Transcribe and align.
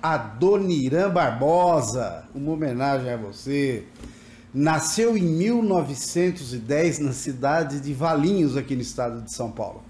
Adoniran 0.04 1.08
Barbosa, 1.08 2.28
uma 2.34 2.52
homenagem 2.52 3.10
a 3.10 3.16
você. 3.16 3.84
Nasceu 4.52 5.16
em 5.16 5.22
1910 5.22 6.98
na 6.98 7.14
cidade 7.14 7.80
de 7.80 7.94
Valinhos, 7.94 8.54
aqui 8.54 8.76
no 8.76 8.82
estado 8.82 9.22
de 9.22 9.32
São 9.32 9.50
Paulo. 9.50 9.82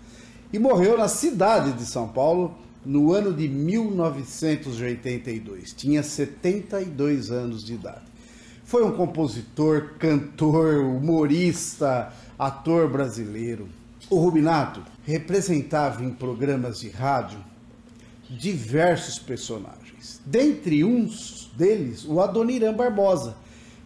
E 0.52 0.58
morreu 0.60 0.96
na 0.96 1.08
cidade 1.08 1.72
de 1.72 1.84
São 1.84 2.06
Paulo 2.06 2.56
no 2.86 3.12
ano 3.12 3.34
de 3.34 3.48
1982. 3.48 5.72
Tinha 5.72 6.04
72 6.04 7.32
anos 7.32 7.64
de 7.64 7.74
idade. 7.74 8.04
Foi 8.62 8.84
um 8.84 8.92
compositor, 8.92 9.94
cantor, 9.98 10.76
humorista, 10.76 12.12
ator 12.38 12.88
brasileiro. 12.88 13.66
O 14.08 14.20
Rubinato 14.20 14.80
representava 15.04 16.04
em 16.04 16.10
programas 16.10 16.78
de 16.78 16.88
rádio 16.88 17.40
diversos 18.28 19.18
personagens 19.18 19.84
dentre 20.24 20.84
uns 20.84 21.50
deles, 21.56 22.04
o 22.04 22.20
Adoniran 22.20 22.72
Barbosa, 22.72 23.36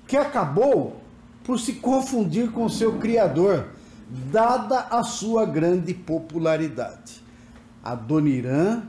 que 0.06 0.16
acabou 0.16 1.00
por 1.44 1.58
se 1.58 1.74
confundir 1.74 2.50
com 2.52 2.68
seu 2.68 2.98
criador, 2.98 3.68
dada 4.30 4.80
a 4.90 5.02
sua 5.02 5.44
grande 5.44 5.92
popularidade. 5.92 7.22
Adoniran 7.82 8.82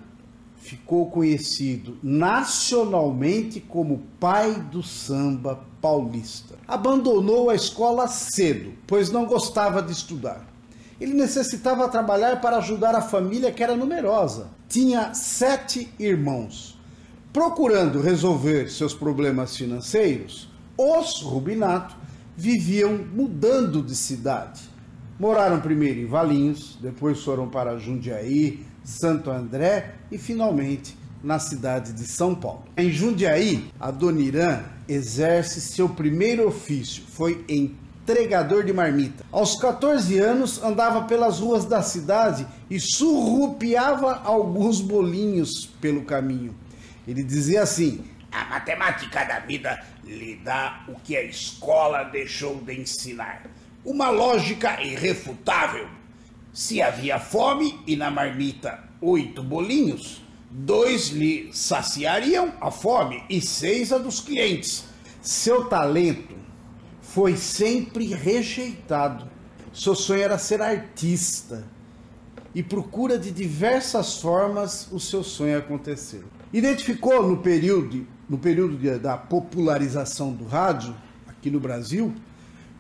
ficou 0.58 1.10
conhecido 1.10 1.98
nacionalmente 2.04 3.60
como 3.60 4.04
pai 4.20 4.54
do 4.72 4.84
samba 4.84 5.60
paulista. 5.82 6.56
Abandonou 6.68 7.50
a 7.50 7.56
escola 7.56 8.08
cedo, 8.08 8.74
pois 8.86 9.10
não 9.10 9.26
gostava 9.26 9.82
de 9.82 9.94
estudar. 9.94 10.46
Ele 11.00 11.14
necessitava 11.14 11.88
trabalhar 11.88 12.42
para 12.42 12.58
ajudar 12.58 12.94
a 12.94 13.02
família 13.02 13.52
que 13.52 13.64
era 13.64 13.76
numerosa. 13.76 14.48
Tinha 14.68 15.14
sete 15.14 15.94
irmãos. 15.98 16.78
Procurando 17.32 18.02
resolver 18.02 18.70
seus 18.70 18.94
problemas 18.94 19.56
financeiros, 19.56 20.50
os 20.78 21.22
Rubinato 21.22 21.96
viviam 22.36 22.98
mudando 22.98 23.84
de 23.84 23.96
cidade. 23.96 24.62
Moraram 25.20 25.60
primeiro 25.60 26.00
em 26.00 26.06
Valinhos, 26.06 26.78
depois 26.82 27.22
foram 27.22 27.50
para 27.50 27.78
Jundiaí, 27.78 28.66
Santo 28.84 29.30
André 29.30 29.96
e 30.12 30.18
finalmente 30.18 30.98
na 31.24 31.38
cidade 31.38 31.94
de 31.94 32.08
São 32.08 32.34
Paulo. 32.34 32.64
Em 32.78 32.92
Jundiaí, 32.92 33.70
a 33.80 33.94
Irã 34.20 34.64
exerce 34.88 35.62
seu 35.62 35.90
primeiro 35.90 36.48
ofício, 36.48 37.04
foi 37.08 37.44
entregador 38.10 38.64
de 38.64 38.74
marmita. 38.74 39.24
Aos 39.32 39.56
14 39.56 40.18
anos, 40.18 40.64
andava 40.64 41.04
pelas 41.04 41.40
ruas 41.40 41.66
da 41.66 41.84
cidade 41.84 42.48
e 42.70 42.80
surrupiava 42.80 44.22
alguns 44.24 44.82
bolinhos 44.82 45.68
pelo 45.80 46.04
caminho. 46.04 46.56
Ele 47.08 47.24
dizia 47.24 47.62
assim: 47.62 48.04
A 48.32 48.46
matemática 48.46 49.24
da 49.24 49.40
vida 49.40 49.80
lhe 50.04 50.38
dá 50.38 50.84
o 50.88 50.96
que 51.00 51.16
a 51.16 51.24
escola 51.24 52.04
deixou 52.04 52.56
de 52.56 52.82
ensinar. 52.82 53.44
Uma 53.86 54.10
lógica 54.10 54.82
irrefutável. 54.82 55.88
Se 56.52 56.82
havia 56.82 57.20
fome 57.20 57.80
e 57.86 57.96
na 57.96 58.10
marmita 58.10 58.84
oito 59.00 59.44
bolinhos, 59.44 60.24
dois 60.50 61.10
lhe 61.10 61.52
saciariam 61.54 62.54
a 62.60 62.72
fome 62.72 63.24
e 63.30 63.40
seis 63.40 63.94
a 63.94 64.00
dos 64.00 64.20
clientes. 64.20 64.86
Seu 65.22 65.66
talento 65.66 66.40
foi 67.14 67.36
sempre 67.36 68.06
rejeitado. 68.14 69.28
Seu 69.74 69.96
sonho 69.96 70.22
era 70.22 70.38
ser 70.38 70.62
artista 70.62 71.66
e 72.54 72.62
procura 72.62 73.18
de 73.18 73.32
diversas 73.32 74.22
formas 74.22 74.88
o 74.92 75.00
seu 75.00 75.24
sonho 75.24 75.58
acontecer. 75.58 76.24
Identificou 76.54 77.28
no 77.28 77.38
período, 77.38 78.06
no 78.28 78.38
período 78.38 78.78
da 79.00 79.18
popularização 79.18 80.32
do 80.32 80.46
rádio 80.46 80.96
aqui 81.28 81.50
no 81.50 81.60
Brasil 81.60 82.14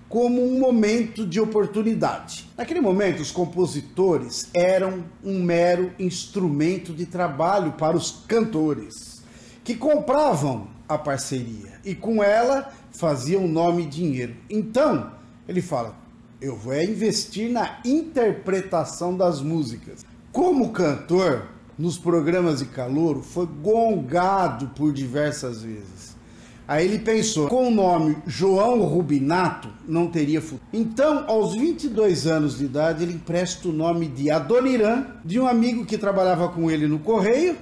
como 0.08 0.44
um 0.44 0.60
momento 0.60 1.26
de 1.26 1.40
oportunidade. 1.40 2.50
Naquele 2.58 2.82
momento, 2.82 3.22
os 3.22 3.32
compositores 3.32 4.50
eram 4.56 5.06
um 5.24 5.42
mero 5.42 5.92
instrumento 6.00 6.94
de 6.94 7.06
trabalho 7.06 7.74
para 7.74 7.96
os 7.96 8.24
cantores, 8.28 9.22
que 9.64 9.76
compravam 9.76 10.68
a 10.88 10.98
parceria 10.98 11.80
e 11.86 11.94
com 11.94 12.24
ela 12.24 12.74
faziam 12.92 13.48
nome 13.48 13.84
e 13.84 13.88
dinheiro. 13.88 14.36
Então, 14.50 15.12
ele 15.48 15.62
fala: 15.62 15.96
eu 16.42 16.56
vou 16.56 16.80
investir 16.82 17.52
na 17.52 17.80
interpretação 17.84 19.16
das 19.16 19.42
músicas. 19.42 20.06
Como 20.32 20.72
cantor, 20.72 21.48
nos 21.78 21.98
programas 21.98 22.60
de 22.60 22.66
calor, 22.66 23.22
foi 23.22 23.46
gongado 23.46 24.68
por 24.76 24.94
diversas 24.94 25.64
vezes. 25.64 26.18
Aí 26.68 26.86
ele 26.86 27.00
pensou, 27.00 27.48
com 27.48 27.68
o 27.68 27.72
nome 27.72 28.16
João 28.28 28.84
Rubinato, 28.84 29.70
não 29.88 30.06
teria 30.06 30.40
futuro. 30.40 30.62
Então, 30.72 31.26
aos 31.28 31.56
22 31.56 32.28
anos 32.28 32.60
de 32.60 32.66
idade, 32.66 33.04
ele 33.04 33.14
empresta 33.14 33.68
o 33.68 33.74
nome 33.74 34.08
de 34.08 34.30
Adoniran, 34.30 35.08
de 35.26 35.40
um 35.40 35.48
amigo 35.48 35.84
que 35.84 35.98
trabalhava 35.98 36.48
com 36.50 36.70
ele 36.70 36.88
no 36.88 37.00
correio, 37.00 37.58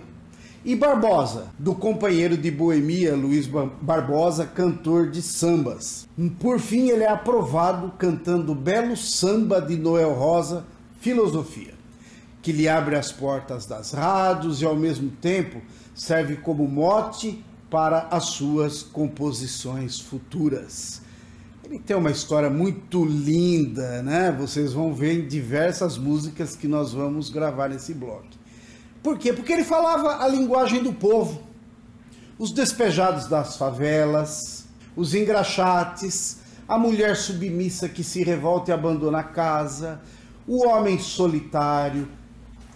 e 0.66 0.75
Barbosa, 0.75 1.47
do 1.57 1.73
companheiro 1.73 2.35
de 2.35 2.51
boemia 2.51 3.16
Luiz 3.16 3.47
Barbosa, 3.81 4.45
cantor 4.45 5.09
de 5.09 5.22
sambas. 5.22 6.07
Por 6.40 6.59
fim, 6.59 6.90
ele 6.90 7.03
é 7.03 7.09
aprovado 7.09 7.94
cantando 7.97 8.51
o 8.51 8.56
belo 8.56 8.97
samba 8.97 9.62
de 9.62 9.78
Noel 9.78 10.13
Rosa, 10.13 10.66
Filosofia, 11.00 11.73
que 12.41 12.51
lhe 12.51 12.68
abre 12.68 12.95
as 12.95 13.12
portas 13.12 13.66
das 13.66 13.91
rádios 13.91 14.62
e 14.62 14.66
ao 14.66 14.75
mesmo 14.75 15.09
tempo 15.09 15.62
serve 15.95 16.38
como 16.38 16.68
mote 16.68 17.44
para 17.69 18.07
as 18.12 18.25
suas 18.25 18.84
composições 18.84 20.00
futuras. 20.00 21.01
Ele 21.63 21.79
tem 21.79 21.97
uma 21.97 22.12
história 22.12 22.50
muito 22.50 23.03
linda, 23.03 24.01
né? 24.01 24.31
Vocês 24.31 24.72
vão 24.72 24.94
ver 24.94 25.19
em 25.19 25.28
diversas 25.28 25.97
músicas 25.97 26.56
que 26.56 26.68
nós 26.68 26.94
vamos 26.94 27.29
gravar 27.29 27.69
nesse 27.69 27.94
bloco. 27.94 28.25
Por 29.07 29.18
quê? 29.18 29.31
Porque 29.31 29.53
ele 29.53 29.63
falava 29.63 30.22
a 30.22 30.28
linguagem 30.28 30.84
do 30.84 30.91
povo. 30.91 31.41
Os 32.38 32.51
despejados 32.51 33.25
das 33.25 33.56
favelas, 33.56 34.66
os 34.97 35.16
engraxates, 35.16 36.40
a 36.68 36.78
mulher 36.78 37.16
submissa 37.16 37.88
que 37.88 38.03
se 38.03 38.22
revolta 38.22 38.69
e 38.69 38.73
abandona 38.73 39.19
a 39.19 39.23
casa, 39.23 40.01
o 40.45 40.68
homem 40.68 41.00
solitário 41.00 42.09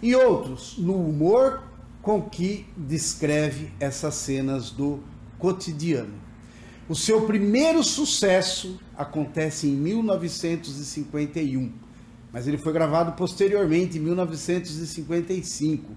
e 0.00 0.16
outros, 0.16 0.78
no 0.78 1.06
humor 1.06 1.64
com 2.00 2.22
que 2.22 2.66
descreve 2.78 3.70
essas 3.78 4.14
cenas 4.14 4.70
do 4.70 5.00
cotidiano. 5.38 6.14
O 6.88 6.96
seu 6.96 7.26
primeiro 7.26 7.84
sucesso 7.84 8.80
acontece 8.96 9.68
em 9.68 9.76
1951, 9.76 11.70
mas 12.32 12.48
ele 12.48 12.56
foi 12.56 12.72
gravado 12.72 13.12
posteriormente, 13.12 13.98
em 13.98 14.00
1955 14.00 15.94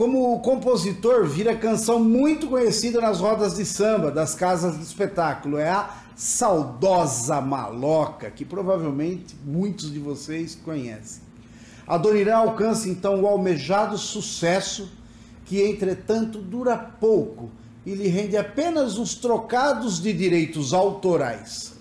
como 0.00 0.40
compositor, 0.40 1.26
vira 1.26 1.54
canção 1.54 2.02
muito 2.02 2.46
conhecida 2.46 3.02
nas 3.02 3.20
rodas 3.20 3.56
de 3.56 3.66
samba 3.66 4.10
das 4.10 4.34
casas 4.34 4.78
de 4.78 4.82
espetáculo. 4.82 5.58
É 5.58 5.68
a 5.68 5.94
Saudosa 6.16 7.38
Maloca, 7.42 8.30
que 8.30 8.42
provavelmente 8.42 9.36
muitos 9.44 9.92
de 9.92 9.98
vocês 9.98 10.54
conhecem. 10.54 11.20
A 11.86 11.98
Donirã 11.98 12.36
alcança 12.36 12.88
então 12.88 13.20
o 13.20 13.26
almejado 13.26 13.98
sucesso, 13.98 14.90
que 15.44 15.60
entretanto 15.60 16.38
dura 16.38 16.78
pouco 16.78 17.50
e 17.84 17.94
lhe 17.94 18.08
rende 18.08 18.38
apenas 18.38 18.96
uns 18.96 19.14
trocados 19.14 20.00
de 20.00 20.14
direitos 20.14 20.72
autorais. 20.72 21.74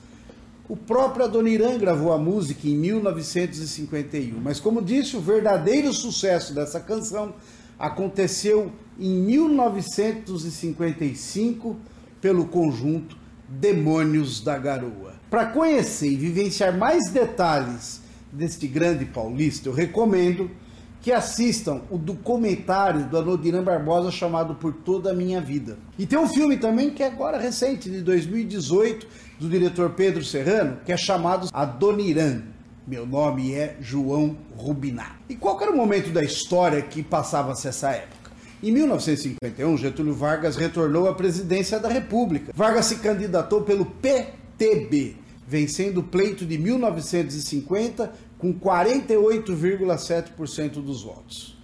O 0.67 0.75
próprio 0.75 1.23
Adoniran 1.23 1.77
gravou 1.77 2.11
a 2.11 2.17
música 2.17 2.67
em 2.67 2.75
1951, 2.75 4.37
mas 4.41 4.59
como 4.59 4.81
disse, 4.81 5.15
o 5.15 5.21
verdadeiro 5.21 5.93
sucesso 5.93 6.53
dessa 6.53 6.81
canção 6.81 7.33
aconteceu 7.79 8.71
em 8.99 9.15
1955 9.21 11.77
pelo 12.19 12.45
conjunto 12.45 13.17
Demônios 13.47 14.41
da 14.41 14.57
Garoa. 14.57 15.13
Para 15.29 15.45
conhecer 15.47 16.11
e 16.11 16.17
vivenciar 16.17 16.77
mais 16.77 17.09
detalhes 17.09 18.01
deste 18.31 18.67
grande 18.67 19.05
paulista, 19.05 19.69
eu 19.69 19.73
recomendo 19.73 20.51
que 21.01 21.11
assistam 21.11 21.81
o 21.89 21.97
documentário 21.97 23.05
do 23.05 23.17
Anodiran 23.17 23.63
Barbosa 23.63 24.11
chamado 24.11 24.55
Por 24.55 24.73
Toda 24.73 25.11
a 25.11 25.13
Minha 25.13 25.39
Vida. 25.39 25.77
E 25.97 26.05
tem 26.05 26.19
um 26.19 26.27
filme 26.27 26.57
também 26.57 26.89
que 26.89 27.01
é 27.01 27.07
agora 27.07 27.39
recente, 27.39 27.89
de 27.89 28.01
2018, 28.01 29.07
do 29.39 29.47
diretor 29.47 29.91
Pedro 29.91 30.21
Serrano, 30.23 30.77
que 30.85 30.91
é 30.91 30.97
chamado 30.97 31.47
Adoniran. 31.53 32.41
Meu 32.87 33.05
nome 33.05 33.53
é 33.53 33.75
João 33.79 34.35
Rubinar. 34.55 35.19
E 35.29 35.35
qual 35.35 35.61
era 35.61 35.71
o 35.71 35.77
momento 35.77 36.09
da 36.09 36.23
história 36.23 36.81
que 36.81 37.03
passava-se 37.03 37.67
essa 37.67 37.91
época? 37.91 38.31
Em 38.61 38.71
1951, 38.71 39.77
Getúlio 39.77 40.13
Vargas 40.13 40.55
retornou 40.55 41.07
à 41.07 41.13
presidência 41.13 41.79
da 41.79 41.87
República. 41.87 42.51
Vargas 42.53 42.87
se 42.87 42.95
candidatou 42.97 43.61
pelo 43.61 43.85
PTB, 43.85 45.15
vencendo 45.47 45.99
o 45.99 46.03
pleito 46.03 46.45
de 46.45 46.57
1950 46.57 48.11
com 48.37 48.53
48,7% 48.53 50.83
dos 50.83 51.03
votos. 51.03 51.57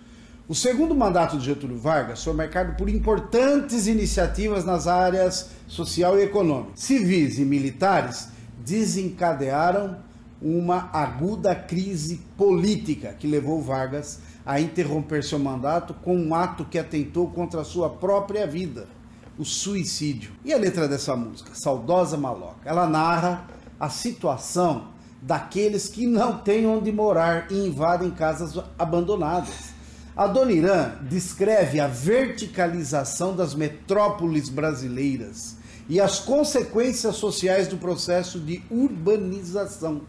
O 0.47 0.53
segundo 0.53 0.93
mandato 0.93 1.39
de 1.39 1.45
Getúlio 1.45 1.79
Vargas 1.79 2.23
foi 2.23 2.33
marcado 2.33 2.75
por 2.75 2.87
importantes 2.87 3.87
iniciativas 3.87 4.63
nas 4.63 4.85
áreas 4.85 5.49
social 5.67 6.19
e 6.19 6.23
econômica. 6.23 6.73
Civis 6.75 7.39
e 7.39 7.45
militares 7.45 8.27
desencadearam 8.63 10.04
uma 10.41 10.89
aguda 10.91 11.55
crise 11.55 12.21
política 12.37 13.13
que 13.13 13.27
levou 13.27 13.61
Vargas 13.61 14.19
a 14.45 14.59
interromper 14.59 15.23
seu 15.23 15.39
mandato 15.39 15.93
com 15.93 16.15
um 16.15 16.35
ato 16.35 16.65
que 16.65 16.77
atentou 16.77 17.29
contra 17.29 17.61
a 17.61 17.65
sua 17.65 17.89
própria 17.89 18.45
vida, 18.45 18.87
o 19.37 19.45
suicídio. 19.45 20.31
E 20.43 20.53
a 20.53 20.57
letra 20.57 20.87
dessa 20.87 21.15
música, 21.15 21.51
Saudosa 21.53 22.17
Maloca, 22.17 22.61
ela 22.65 22.87
narra 22.87 23.47
a 23.79 23.89
situação 23.89 24.89
daqueles 25.21 25.87
que 25.87 26.05
não 26.05 26.37
têm 26.37 26.67
onde 26.67 26.91
morar 26.91 27.51
e 27.51 27.67
invadem 27.67 28.11
casas 28.11 28.61
abandonadas. 28.77 29.73
A 30.15 30.27
Dona 30.27 30.51
Irã 30.51 30.91
descreve 31.01 31.79
a 31.79 31.87
verticalização 31.87 33.35
das 33.35 33.55
metrópoles 33.55 34.47
brasileiras 34.47 35.57
e 35.89 35.99
as 35.99 36.19
consequências 36.19 37.15
sociais 37.15 37.67
do 37.67 37.77
processo 37.77 38.39
de 38.39 38.61
urbanização. 38.69 40.01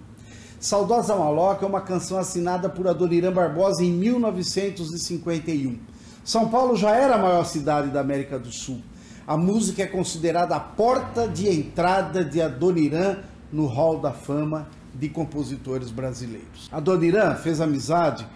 Saudosa 0.58 1.14
Maloca 1.14 1.66
é 1.66 1.68
uma 1.68 1.82
canção 1.82 2.18
assinada 2.18 2.68
por 2.68 2.88
Adoniran 2.88 3.30
Barbosa 3.30 3.84
em 3.84 3.92
1951. 3.92 5.78
São 6.24 6.48
Paulo 6.48 6.74
já 6.76 6.96
era 6.96 7.16
a 7.16 7.18
maior 7.18 7.44
cidade 7.44 7.90
da 7.90 8.00
América 8.00 8.38
do 8.38 8.50
Sul. 8.50 8.80
A 9.26 9.36
música 9.36 9.82
é 9.82 9.86
considerada 9.86 10.56
a 10.56 10.60
porta 10.60 11.28
de 11.28 11.48
entrada 11.48 12.24
de 12.24 12.40
Adoniran 12.40 13.18
no 13.52 13.66
Hall 13.66 14.00
da 14.00 14.12
Fama 14.12 14.66
de 14.94 15.10
compositores 15.10 15.90
brasileiros. 15.90 16.70
Adoniran 16.72 17.34
fez 17.34 17.60
amizade 17.60 18.26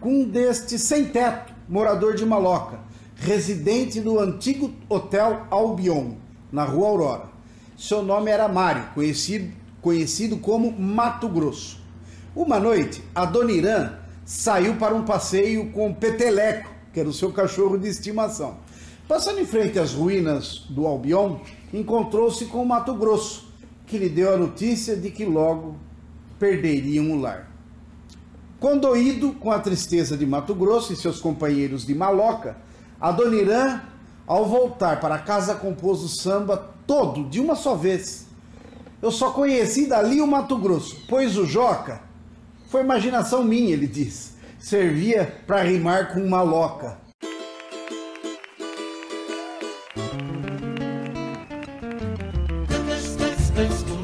com 0.00 0.22
um 0.22 0.28
deste 0.28 0.78
sem-teto, 0.78 1.52
morador 1.68 2.14
de 2.14 2.24
Maloca, 2.24 2.80
residente 3.16 4.00
do 4.00 4.18
antigo 4.18 4.72
Hotel 4.88 5.46
Albion, 5.50 6.12
na 6.50 6.64
Rua 6.64 6.88
Aurora. 6.88 7.24
Seu 7.76 8.02
nome 8.02 8.30
era 8.30 8.48
Mário, 8.48 8.86
conhecido 8.94 9.52
conhecido 9.86 10.38
como 10.38 10.72
Mato 10.72 11.28
Grosso. 11.28 11.78
Uma 12.34 12.58
noite, 12.58 13.00
a 13.14 13.24
Dona 13.24 13.52
Irã 13.52 13.92
saiu 14.24 14.74
para 14.74 14.92
um 14.92 15.04
passeio 15.04 15.70
com 15.70 15.94
Peteleco, 15.94 16.68
que 16.92 16.98
era 16.98 17.08
o 17.08 17.12
seu 17.12 17.30
cachorro 17.30 17.78
de 17.78 17.86
estimação. 17.86 18.56
Passando 19.06 19.38
em 19.38 19.46
frente 19.46 19.78
às 19.78 19.92
ruínas 19.92 20.66
do 20.68 20.88
Albion, 20.88 21.38
encontrou-se 21.72 22.46
com 22.46 22.64
o 22.64 22.66
Mato 22.66 22.94
Grosso, 22.94 23.46
que 23.86 23.96
lhe 23.96 24.08
deu 24.08 24.34
a 24.34 24.36
notícia 24.36 24.96
de 24.96 25.08
que 25.08 25.24
logo 25.24 25.76
perderiam 26.36 27.12
o 27.12 27.20
lar. 27.20 27.48
Condoído 28.58 29.34
com 29.34 29.52
a 29.52 29.60
tristeza 29.60 30.16
de 30.16 30.26
Mato 30.26 30.52
Grosso 30.52 30.92
e 30.92 30.96
seus 30.96 31.20
companheiros 31.20 31.86
de 31.86 31.94
Maloca, 31.94 32.56
a 33.00 33.12
Dona 33.12 33.36
Irã, 33.36 33.80
ao 34.26 34.46
voltar 34.46 34.98
para 34.98 35.16
casa, 35.20 35.54
compôs 35.54 36.02
o 36.02 36.08
samba 36.08 36.74
todo 36.88 37.28
de 37.28 37.38
uma 37.38 37.54
só 37.54 37.76
vez 37.76 38.25
eu 39.06 39.12
só 39.12 39.30
conheci 39.30 39.86
dali 39.86 40.20
o 40.20 40.26
Mato 40.26 40.58
Grosso, 40.58 41.04
pois 41.08 41.38
o 41.38 41.46
Joca 41.46 42.02
foi 42.68 42.80
imaginação 42.80 43.44
minha, 43.44 43.72
ele 43.72 43.86
diz. 43.86 44.34
Servia 44.58 45.32
para 45.46 45.62
rimar 45.62 46.12
com 46.12 46.28
maloca. 46.28 46.98
senhor 53.56 53.95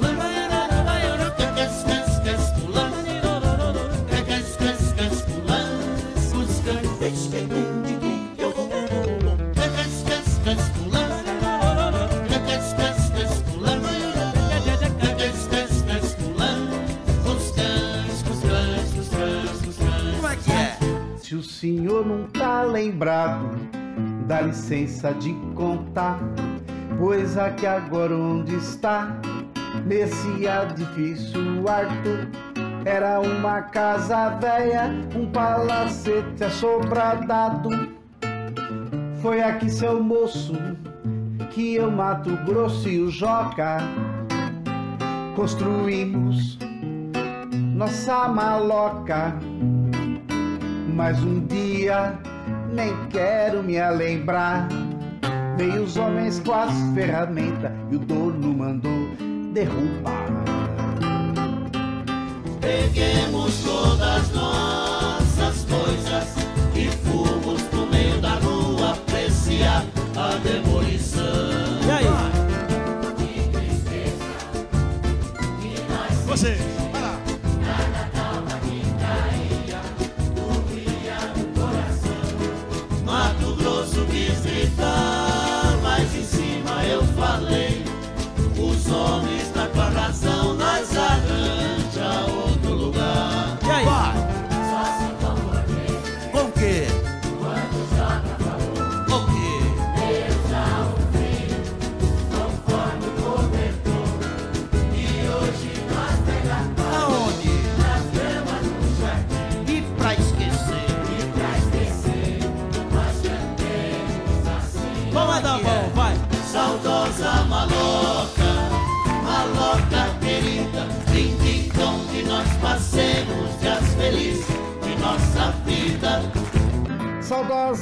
lembrado, 22.72 23.50
dá 24.26 24.40
licença 24.40 25.12
de 25.12 25.34
contar, 25.54 26.18
pois 26.98 27.36
aqui 27.36 27.66
agora 27.66 28.16
onde 28.16 28.54
está, 28.56 29.14
nesse 29.84 30.46
edifício 30.46 31.68
Arthur, 31.68 32.28
era 32.86 33.20
uma 33.20 33.60
casa 33.62 34.30
velha, 34.30 34.90
um 35.14 35.26
palacete 35.30 36.42
assobradado. 36.42 37.68
Foi 39.20 39.42
aqui, 39.42 39.68
seu 39.68 40.02
moço, 40.02 40.54
que 41.50 41.74
eu 41.74 41.90
Mato 41.90 42.34
Grosso 42.46 42.88
e 42.88 43.00
o 43.00 43.10
Joca 43.10 43.78
construímos 45.36 46.58
nossa 47.74 48.28
maloca 48.28 49.38
mas 50.94 51.22
um 51.22 51.44
dia 51.46 52.18
nem 52.72 52.92
quero 53.10 53.62
me 53.62 53.78
lembrar. 53.90 54.68
Veio 55.56 55.82
os 55.82 55.96
homens 55.96 56.40
com 56.40 56.52
as 56.52 56.72
ferramentas 56.94 57.70
e 57.90 57.96
o 57.96 57.98
dono 57.98 58.54
mandou 58.54 59.08
derrubar. 59.52 60.26
Peguemos 62.60 63.62
todas 63.64 64.01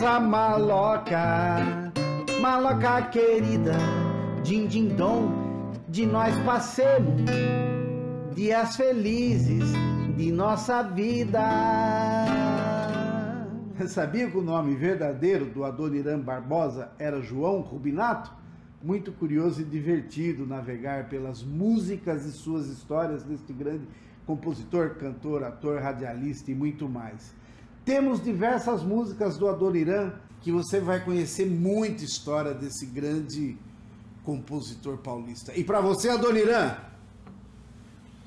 saudosa 0.00 0.18
maloca, 0.18 1.92
maloca 2.40 3.02
querida, 3.10 3.76
din 4.42 4.66
din 4.66 4.96
dom, 4.96 5.28
de 5.88 6.06
nós 6.06 6.34
passemos 6.38 7.30
dias 8.34 8.76
felizes 8.76 9.70
de 10.16 10.32
nossa 10.32 10.82
vida. 10.82 11.40
Sabia 13.86 14.30
que 14.30 14.38
o 14.38 14.42
nome 14.42 14.74
verdadeiro 14.74 15.44
do 15.44 15.64
Adoniran 15.64 16.20
Barbosa 16.20 16.90
era 16.98 17.20
João 17.20 17.60
Rubinato? 17.60 18.32
Muito 18.82 19.12
curioso 19.12 19.60
e 19.60 19.64
divertido 19.64 20.46
navegar 20.46 21.10
pelas 21.10 21.42
músicas 21.42 22.24
e 22.24 22.32
suas 22.32 22.68
histórias 22.68 23.22
deste 23.22 23.52
grande 23.52 23.86
compositor, 24.26 24.94
cantor, 24.94 25.44
ator, 25.44 25.82
radialista 25.82 26.50
e 26.50 26.54
muito 26.54 26.88
mais. 26.88 27.38
Temos 27.84 28.22
diversas 28.22 28.82
músicas 28.82 29.36
do 29.36 29.48
Adoniran 29.48 30.12
que 30.40 30.52
você 30.52 30.80
vai 30.80 31.04
conhecer 31.04 31.46
muita 31.46 32.04
história 32.04 32.54
desse 32.54 32.86
grande 32.86 33.56
compositor 34.24 34.98
paulista. 34.98 35.54
E 35.54 35.64
para 35.64 35.80
você, 35.80 36.08
Adoniran, 36.08 36.76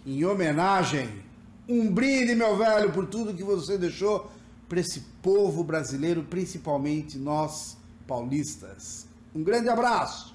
em 0.05 0.24
homenagem, 0.25 1.10
um 1.67 1.89
brinde, 1.91 2.36
meu 2.36 2.57
velho, 2.57 2.91
por 2.91 3.07
tudo 3.07 3.33
que 3.33 3.43
você 3.43 3.77
deixou 3.77 4.29
para 4.67 4.79
esse 4.79 5.01
povo 5.22 5.63
brasileiro, 5.63 6.24
principalmente 6.24 7.17
nós 7.17 7.77
paulistas. 8.07 9.07
Um 9.33 9.43
grande 9.43 9.69
abraço! 9.69 10.33